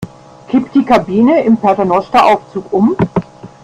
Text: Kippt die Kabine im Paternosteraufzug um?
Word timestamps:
Kippt 0.47 0.73
die 0.73 0.83
Kabine 0.83 1.43
im 1.43 1.57
Paternosteraufzug 1.57 2.73
um? 2.73 2.95